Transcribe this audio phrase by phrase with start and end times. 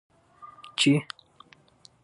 [0.79, 0.91] چې: